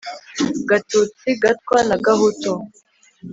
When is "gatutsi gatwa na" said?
0.69-1.95